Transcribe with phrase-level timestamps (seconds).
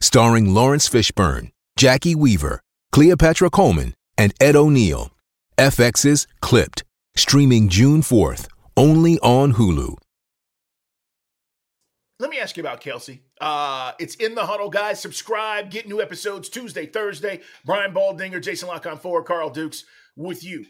[0.00, 2.60] starring Laurence Fishburne, Jacki Weaver,
[2.92, 5.10] Cleopatra Coleman, and Ed O'Neill.
[5.58, 6.84] FX's Clipped,
[7.16, 9.96] streaming June 4th, only on Hulu.
[12.18, 13.20] Let me ask you about Kelce.
[13.40, 15.00] Uh, it's in the huddle, guys.
[15.00, 17.40] Subscribe, get new episodes Tuesday, Thursday.
[17.64, 19.84] Brian Baldinger, Jason La Canfora, Carl Dukes
[20.16, 20.64] with you.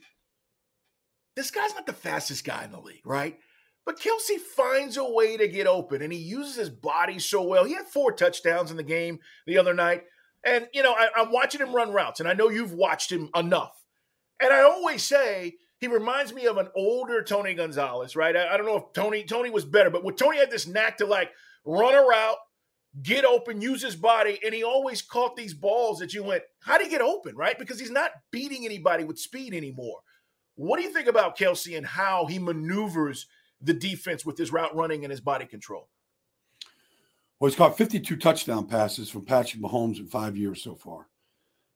[1.36, 3.38] This guy's not the fastest guy in the league, right?
[3.86, 7.64] But Kelce finds a way to get open and he uses his body so well.
[7.64, 10.02] He had four touchdowns in the game the other night.
[10.44, 13.30] And, you know, I, am watching him run routes, and I know you've watched him
[13.34, 13.84] enough.
[14.40, 18.36] And I always say he reminds me of an older Tony Gonzalez, right?
[18.36, 20.98] I, I don't know if Tony Tony was better, but when Tony had this knack
[20.98, 21.30] to like
[21.64, 22.36] run a route,
[23.02, 26.78] get open, use his body, and he always caught these balls that you went, how
[26.78, 27.58] do he get open, right?
[27.58, 29.98] Because he's not beating anybody with speed anymore.
[30.54, 33.26] What do you think about Kelsey and how he maneuvers
[33.60, 35.88] the defense with his route running and his body control?
[37.38, 41.08] Well, he's caught 52 touchdown passes from Patrick Mahomes in five years so far.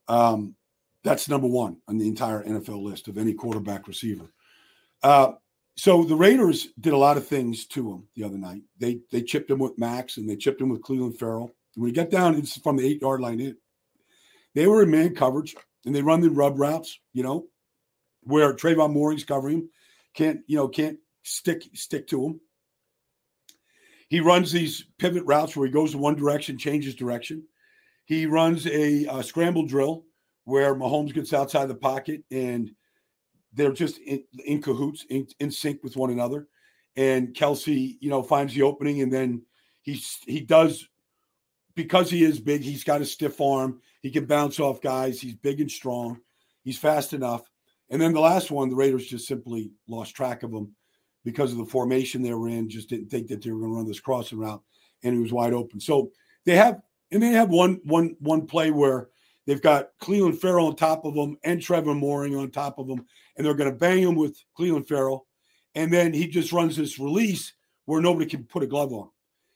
[0.08, 0.54] Um,
[1.04, 4.32] that's number one on the entire NFL list of any quarterback receiver.
[5.02, 5.32] Uh,
[5.76, 8.62] so the Raiders did a lot of things to him the other night.
[8.78, 11.54] They they chipped him with Maxx and they chipped him with Clelin Ferrell.
[11.74, 13.56] When he got down it's from the eight yard line in,
[14.54, 15.54] they were in man coverage
[15.86, 17.46] and they run the rub routes, you know,
[18.22, 19.70] where Tre'von Moehrig's covering him.
[20.12, 22.40] Can't, you know, can't stick stick to him.
[24.08, 27.44] He runs these pivot routes where he goes in one direction, changes direction.
[28.06, 30.04] He runs a, a scramble drill
[30.44, 32.72] where Mahomes gets outside the pocket and
[33.52, 36.48] they're just in, in cahoots, in, in, sync with one another.
[36.96, 39.42] And Kelce, you know, finds the opening and then
[39.82, 40.88] he he does
[41.76, 42.62] because he is big.
[42.62, 43.80] He's got a stiff arm.
[44.02, 45.20] He can bounce off guys.
[45.20, 46.20] He's big and strong.
[46.64, 47.42] He's fast enough.
[47.90, 50.74] And then the last one, the Raiders just simply lost track of him
[51.24, 53.76] because of the formation they were in, just didn't think that they were going to
[53.76, 54.62] run this crossing route,
[55.02, 55.80] and he was wide open.
[55.80, 56.10] So
[56.44, 59.08] they have, and they have one one one play where
[59.46, 63.04] they've got Clelin Ferrell on top of them and Trevor Moehrig on top of them,
[63.36, 65.26] and they're going to bang him with Clelin Ferrell,
[65.74, 67.52] and then he just runs this release
[67.84, 69.10] where nobody can put a glove on him.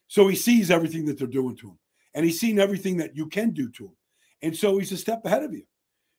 [0.08, 1.78] So he sees everything that they're doing to him,
[2.14, 3.96] and he's seen everything that you can do to him,
[4.42, 5.64] and so he's a step ahead of you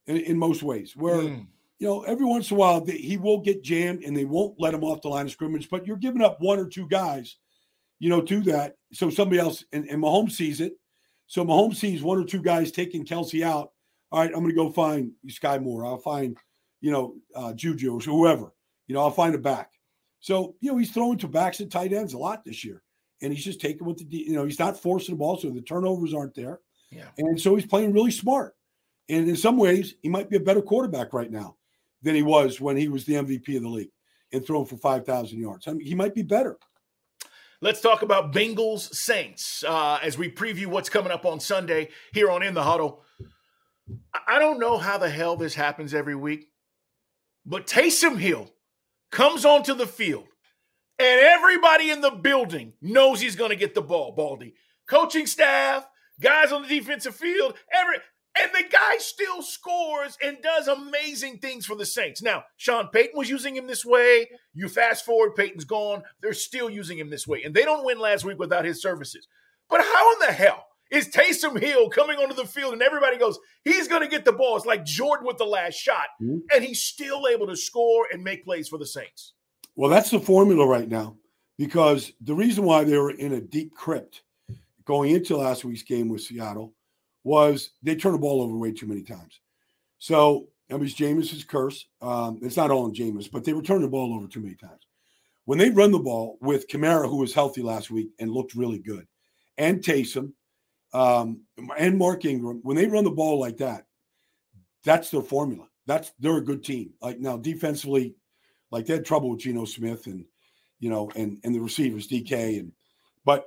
[0.08, 0.96] in, in most ways.
[0.96, 1.48] Where mm
[1.80, 4.74] you know, every once in a while he will get jammed and they won't let
[4.74, 7.38] him off the line of scrimmage, but you're giving up one or two guys,
[8.00, 8.76] you know, to that.
[8.94, 10.74] So somebody else, and, and Mahomes sees it.
[11.28, 13.72] So Mahomes sees one or two guys taking Kelce out.
[14.12, 15.86] All right, I'm going to go find Skyy Moore.
[15.86, 16.38] I'll find,
[16.80, 18.54] you know, uh, Juju or whoever.
[18.88, 19.72] You know, I'll find a back.
[20.22, 22.84] So, you know, he's throwing to backs and tight ends a lot this year.
[23.22, 25.38] And he's just taking what the, you know, he's not forcing the ball.
[25.38, 26.62] So the turnovers aren't there.
[26.92, 27.08] Yeah.
[27.18, 28.56] And so he's playing really smart.
[29.10, 31.58] And in some ways, he might be a better quarterback right now
[32.06, 33.92] than he was when he was the MVP of the league
[34.32, 35.68] and throwing for 5,000 yards.
[35.68, 36.58] I mean, he might be better.
[37.62, 42.30] Let's talk about Bengals Saints uh, as we preview what's coming up on Sunday here
[42.30, 43.02] on In the Huddle.
[44.28, 46.52] I don't know how the hell this happens every week,
[47.46, 48.52] but Taysom Hill
[49.12, 50.28] comes onto the field
[51.00, 54.54] and everybody in the building knows he's going to get the ball, Baldy.
[54.88, 55.88] Coaching staff,
[56.22, 57.98] guys on the defensive field, every
[58.42, 62.22] and the guy still scores and does amazing things for the Saints.
[62.22, 64.30] Now, Sean Payton was using him this way.
[64.54, 66.04] You fast forward, Payton's gone.
[66.22, 67.44] They're still using him this way.
[67.44, 69.28] And they don't win last week without his services.
[69.70, 73.40] But how in the hell is Taysom Hill coming onto the field and everybody goes,
[73.64, 74.58] he's going to get the ball?
[74.58, 76.08] It's like Jordan with the last shot.
[76.22, 76.40] Mm-hmm.
[76.54, 79.34] And he's still able to score and make plays for the Saints.
[79.76, 81.18] Well, that's the formula right now
[81.58, 84.24] because the reason why they were in a deep crypt
[84.86, 86.74] going into last week's game with Seattle
[87.26, 89.42] was they turn the ball over way too many times.
[89.98, 91.88] So it was Jameis's curse.
[92.02, 94.56] Um, it's not all on Jameis, but they were turning the ball over too many
[94.56, 94.86] times.
[95.46, 98.78] When they run the ball with Kamara, who was healthy last week and looked really
[98.78, 99.08] good,
[99.58, 100.34] and Taysom,
[100.94, 101.42] um,
[101.78, 103.86] and Mark Ingram, when they run the ball like that,
[104.84, 105.68] that's their formula.
[105.88, 106.94] That's they're a good team.
[107.02, 108.16] Like now, defensively,
[108.72, 110.26] Like they had trouble with Geno Smith and
[110.80, 112.72] you know and and the receivers DK and
[113.24, 113.46] but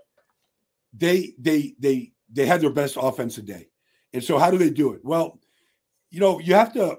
[0.93, 3.69] they they they they had their best offensive day.
[4.13, 5.01] And so how do they do it?
[5.05, 5.39] Well,
[6.11, 6.99] you know, you have to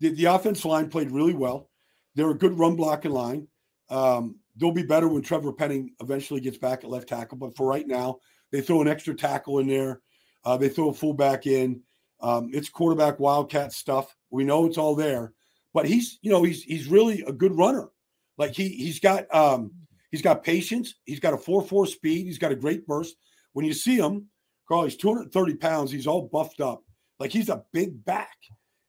[0.00, 1.70] the, the line played really well.
[2.14, 3.46] They're a good run blocking line.
[3.88, 7.38] Um, they'll be better when Trevor Penning eventually gets back at left tackle.
[7.38, 8.18] But for right now,
[8.50, 10.00] they throw an extra tackle in there.
[10.44, 11.82] Uh, they throw a fullback in.
[12.20, 14.14] Um, it's quarterback wildcat stuff.
[14.30, 15.32] We know it's all there,
[15.72, 17.88] but he's you know he's he's really a good runner.
[18.38, 19.72] Like he he's got um,
[20.10, 20.94] he's got patience.
[21.04, 22.26] He's got a four four speed.
[22.26, 23.16] He's got a great burst.
[23.52, 24.28] When you see him,
[24.72, 25.90] Carl, he's 230 pounds.
[25.90, 26.82] He's all buffed up.
[27.20, 28.36] Like he's a big back,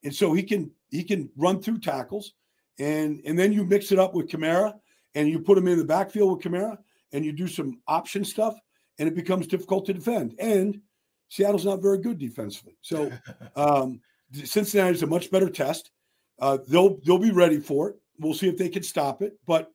[0.03, 2.33] and so he can he can run through tackles.
[2.79, 4.75] And and then you mix it up with Kamara,
[5.13, 6.77] and you put him in the backfield with Kamara,
[7.11, 8.55] and you do some option stuff,
[8.97, 10.35] and it becomes difficult to defend.
[10.39, 10.79] And
[11.27, 12.77] Seattle's not very good defensively.
[12.79, 13.11] So
[13.57, 13.99] um,
[14.31, 15.91] Cincinnati's a much better test.
[16.39, 17.97] Uh, they'll they'll be ready for it.
[18.19, 19.37] We'll see if they can stop it.
[19.45, 19.69] But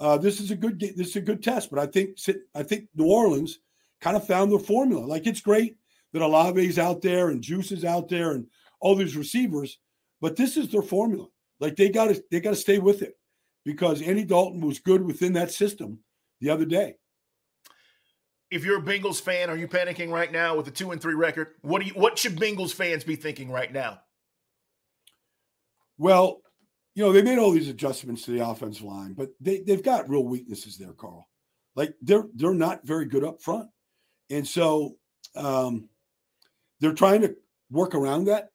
[0.00, 1.70] uh, this is a good this is a good test.
[1.70, 2.18] But I think
[2.54, 3.58] I think New Orleans
[4.00, 5.04] kind of found their formula.
[5.04, 5.76] Like it's great
[6.12, 8.46] that Olave's out there and Juice is out there and
[8.80, 9.78] all these receivers,
[10.20, 11.26] but this is their formula.
[11.60, 13.18] Like they got to they got to stay with it
[13.64, 16.00] because Andy Dalton was good within that system
[16.40, 16.96] the other day.
[18.50, 21.14] If you're a Bengals fan, are you panicking right now with a two and three
[21.14, 21.54] record?
[21.62, 24.00] What do you what should Bengals fans be thinking right now?
[25.98, 26.42] Well,
[26.94, 30.08] you know, they made all these adjustments to the offensive line, but they, they've got
[30.08, 31.28] real weaknesses there, Carl.
[31.74, 33.68] Like they're they're not very good up front.
[34.30, 34.96] And so
[35.34, 35.88] um,
[36.80, 37.36] they're trying to
[37.70, 38.50] work around that.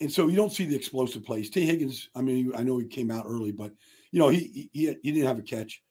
[0.00, 1.48] And so you don't see the explosive plays.
[1.50, 3.72] Tee Higgins, I mean, I know he came out early, but
[4.10, 5.82] you know, he he, he didn't have a catch.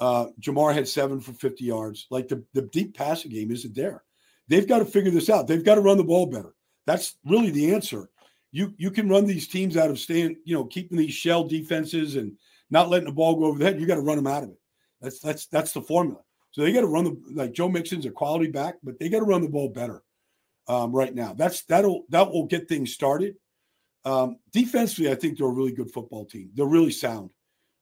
[0.00, 2.06] Uh, Ja'Marr had seven for 50 yards.
[2.10, 4.02] Like the, the deep passing game isn't there.
[4.48, 5.46] They've got to figure this out.
[5.46, 6.54] They've got to run the ball better.
[6.86, 8.10] That's really the answer.
[8.52, 12.16] You you can run these teams out of staying, you know, keeping these shell defenses
[12.16, 12.36] and
[12.70, 13.80] not letting the ball go over the head.
[13.80, 14.60] You got to run them out of it.
[15.00, 16.20] That's that's that's the formula.
[16.54, 19.18] So they got to run the like Joe Mixon's a quality back, but they got
[19.18, 20.04] to run the ball better
[20.68, 21.34] um, right now.
[21.34, 23.34] That's that'll that will get things started.
[24.04, 26.50] Um, defensively, I think they're a really good football team.
[26.54, 27.30] They're really sound.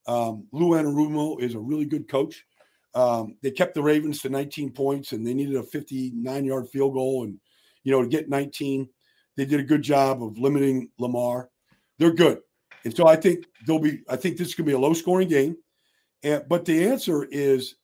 [0.06, 2.46] Um, Lou Anarumo is a really good coach.
[2.94, 6.94] Um, they kept the Ravens to 19 points, and they needed a 59 yard field
[6.94, 7.38] goal, and
[7.84, 8.88] you know to get 19,
[9.36, 11.50] they did a good job of limiting Lamar.
[11.98, 12.38] They're good,
[12.86, 14.00] and so I think they'll be.
[14.08, 15.58] I think this is going to be a low scoring game,
[16.22, 17.74] and but the answer is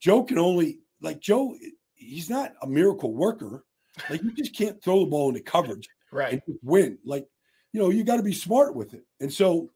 [0.00, 1.56] Joe can only like Joe.
[1.94, 3.64] He's not a miracle worker.
[4.10, 6.34] Like you just can't throw the ball into coverage, right?
[6.46, 6.98] And win.
[7.04, 7.26] Like
[7.72, 9.04] you know, you got to be smart with it.
[9.20, 9.70] And so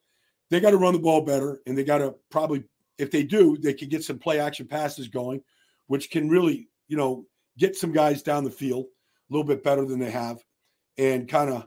[0.51, 2.65] they got to run the ball better, and they got to probably,
[2.99, 5.43] if they do, they can get some play action passes going,
[5.87, 7.27] which can really, you know,
[7.59, 10.39] get some guys down the field a little bit better than they have,
[10.99, 11.67] and kind of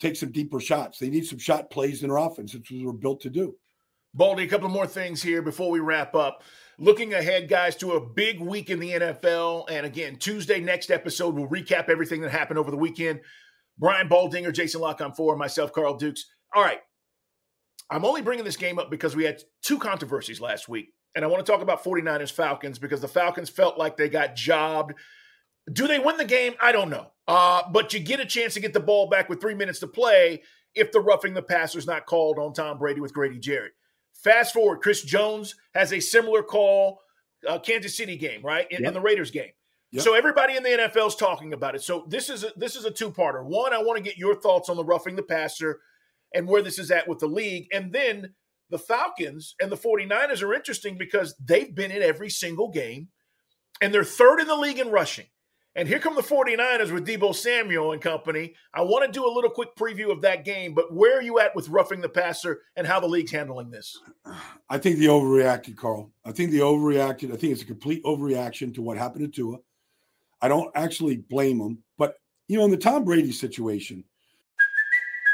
[0.00, 0.98] take some deeper shots.
[0.98, 3.54] They need some shot plays in their offense, which we're built to do.
[4.14, 6.44] Baldy, a couple more things here before we wrap up.
[6.78, 9.68] Looking ahead, guys, to a big week in the NFL.
[9.68, 13.20] And again, Tuesday, next episode, we'll recap everything that happened over the weekend.
[13.76, 16.26] Brian Baldinger, Jason La Canfora, myself, Carl Dukes.
[16.54, 16.78] All right.
[17.90, 20.92] I'm only bringing this game up because we had two controversies last week.
[21.16, 24.36] And I want to talk about 49ers Falcons because the Falcons felt like they got
[24.36, 24.94] jobbed.
[25.72, 26.54] Do they win the game?
[26.62, 27.08] I don't know.
[27.26, 29.88] Uh, but you get a chance to get the ball back with three minutes to
[29.88, 30.42] play
[30.74, 33.72] if the roughing the passer is not called on Tom Brady with Grady Jarrett.
[34.14, 37.00] Fast forward, Chris Jones has a similar call,
[37.46, 38.88] uh, Kansas City game, right, in, yep.
[38.88, 39.50] in the Raiders game.
[39.92, 40.02] Yep.
[40.02, 41.82] So everybody in the NFL is talking about it.
[41.82, 43.44] So this is a, this is a two parter.
[43.44, 45.80] One, I want to get your thoughts on the roughing the passer
[46.34, 48.34] and where this is at with the league, and then
[48.70, 53.08] the Falcons and the 49ers are interesting because they've been in every single game,
[53.80, 55.26] and they're third in the league in rushing.
[55.76, 58.54] And here come the 49ers with Deebo Samuel and company.
[58.72, 61.40] I want to do a little quick preview of that game, but where are you
[61.40, 63.98] at with roughing the passer and how the league's handling this?
[64.70, 66.12] I think the overreacted, Carl.
[66.24, 67.32] I think the overreacted.
[67.32, 69.58] I think it's a complete overreaction to what happened to Tua.
[70.40, 72.16] I don't actually blame him, but
[72.46, 74.04] you know, in the Tom Brady situation,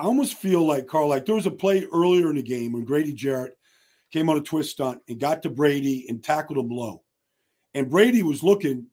[0.00, 2.84] I almost feel like Carl, like there was a play earlier in the game when
[2.84, 3.56] Grady Jarrett
[4.10, 7.02] came on a twist stunt and got to Brady and tackled him low,
[7.74, 8.86] and Brady was looking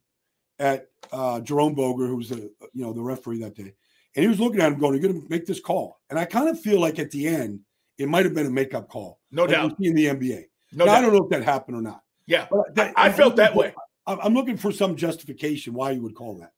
[0.59, 3.73] at uh, Jerome Boger, who was the you know the referee that day,
[4.15, 6.25] and he was looking at him going, "You're going to make this call," and I
[6.25, 7.61] kind of feel like at the end
[7.97, 10.43] it might have been a makeup call, no like doubt, in the NBA.
[10.73, 12.01] No now, I don't know if that happened or not.
[12.25, 13.73] Yeah, that- I I'm felt that for- way.
[14.05, 16.51] I'm I'm looking for some justification why you would call that,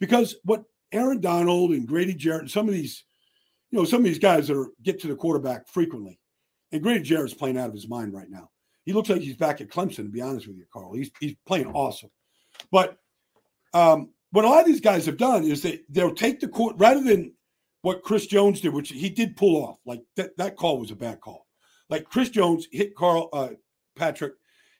[0.00, 3.04] because what Aaron Donald and Grady Jarrett and some of these,
[3.76, 6.18] you know, some of these guys that are get to the quarterback frequently,
[6.72, 8.48] and Grady Jarrett's playing out of his mind right now.
[8.86, 9.96] He looks like he's back at Clemson.
[9.96, 12.08] To be honest with you, Carl, he's he's playing awesome.
[12.72, 12.96] But
[13.74, 16.76] um, what a lot of these guys have done is they they'll take the court
[16.78, 17.34] rather than
[17.82, 19.76] what Chris Jones did, which he did pull off.
[19.84, 21.46] Like that that call was a bad call.
[21.90, 23.50] Like Chris Jones hit Carl uh,
[23.94, 24.32] Patrick.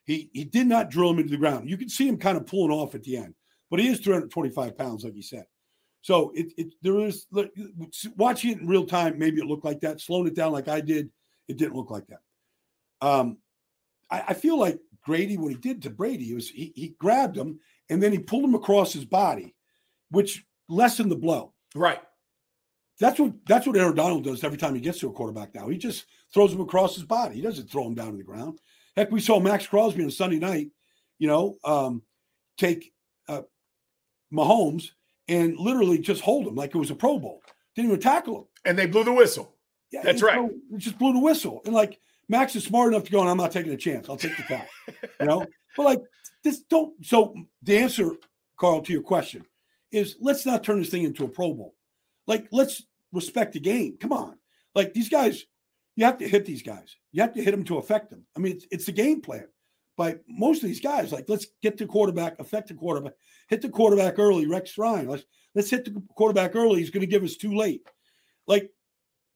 [0.05, 1.69] He he did not drill him into the ground.
[1.69, 3.35] You can see him kind of pulling off at the end,
[3.71, 5.45] but he is 325 pounds, like he said.
[6.07, 7.27] So it, it there is
[8.15, 9.19] watching it in real time.
[9.19, 10.01] Maybe it looked like that.
[10.01, 11.11] Slowing it down like I did,
[11.49, 12.21] it didn't look like that.
[13.01, 13.39] Um,
[14.09, 17.59] I, I feel like Grady, when he did to Brady, was he, he grabbed him
[17.91, 19.57] and then he pulled him across his body,
[20.11, 21.53] which lessened the blow.
[21.75, 22.01] right.
[23.01, 25.67] That's what that's what Aaron Donald does every time he gets to a quarterback now.
[25.69, 27.35] He just throws him across his body.
[27.35, 28.61] He doesn't throw him down to the ground.
[28.97, 30.71] Heck, we saw Maxx Crosby on Sunday night,
[31.19, 32.03] you know, um,
[32.57, 32.93] take
[33.29, 33.43] uh,
[34.33, 34.93] Mahomes
[35.29, 37.43] and literally just hold him like it was a Pro Bowl.
[37.75, 38.45] Didn't even tackle him.
[38.65, 39.55] And they blew the whistle.
[39.91, 40.39] Yeah, That's right.
[40.39, 41.63] it just blew the whistle.
[41.65, 44.09] And like Maxx is smart enough to go, and I'm not taking a chance.
[44.09, 44.69] I'll take the tackle.
[45.21, 46.01] you know, but like
[46.43, 46.93] this don't.
[47.05, 48.11] So the answer,
[48.59, 49.45] Carl, to your question
[49.93, 51.75] is let's not turn this thing into a Pro Bowl.
[52.27, 53.97] Like let's respect the game.
[54.01, 54.37] Come on,
[54.75, 55.45] like these guys,
[55.95, 56.97] you have to hit these guys.
[57.13, 58.27] You have to hit them to affect them.
[58.37, 59.47] I mean, it's, it's the game plan.
[59.97, 63.15] By most of these guys, like let's get the quarterback, affect the quarterback,
[63.49, 64.47] hit the quarterback early.
[64.47, 65.25] Rex Ryan, let's
[65.55, 66.81] let's hit the quarterback early.
[66.81, 67.87] He's going to give us too late.
[68.47, 68.71] Like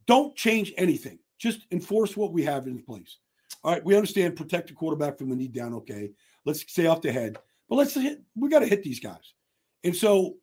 [0.06, 1.18] don't change anything.
[1.38, 3.18] Just enforce what we have in place.
[3.64, 5.74] All right, we understand protect the quarterback from the knee down.
[5.74, 6.10] Okay,
[6.44, 7.38] let's stay off the head,
[7.68, 8.22] but let's hit.
[8.34, 9.34] We got to hit these guys,
[9.84, 10.36] and so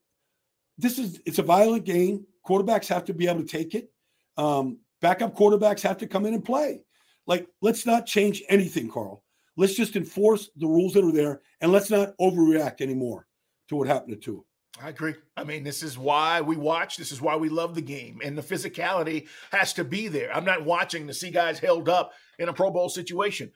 [0.77, 2.25] this is it's a violent game.
[2.47, 3.91] Quarterbacks have to be able to take it.
[4.37, 6.83] Um, backup quarterbacks have to come in and play.
[7.25, 9.23] Like, let's not change anything, Carl.
[9.57, 13.27] Let's just enforce the rules that are there, and let's not overreact anymore
[13.69, 14.41] to what happened to Tua.
[14.81, 15.15] I agree.
[15.35, 16.97] I mean, this is why we watch.
[16.97, 18.21] This is why we love the game.
[18.23, 20.31] And the physicality has to be there.
[20.35, 23.51] I'm not watching to see guys held up in a Pro Bowl situation.